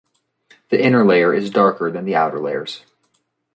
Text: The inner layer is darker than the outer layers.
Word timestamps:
The 0.69 0.83
inner 0.83 1.05
layer 1.05 1.31
is 1.31 1.51
darker 1.51 1.91
than 1.91 2.05
the 2.05 2.15
outer 2.15 2.39
layers. 2.39 2.83